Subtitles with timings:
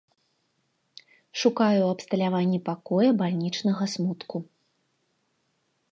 [1.41, 4.37] Шукае ў абсталяванні пакоя бальнічнага смутку.